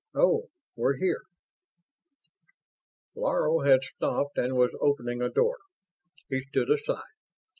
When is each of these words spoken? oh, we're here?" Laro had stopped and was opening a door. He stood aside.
oh, 0.15 0.49
we're 0.75 0.95
here?" 0.97 1.21
Laro 3.13 3.59
had 3.59 3.83
stopped 3.83 4.35
and 4.35 4.55
was 4.55 4.75
opening 4.81 5.21
a 5.21 5.29
door. 5.29 5.59
He 6.27 6.41
stood 6.41 6.71
aside. 6.71 7.13